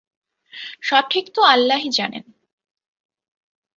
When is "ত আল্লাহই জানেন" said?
1.33-2.23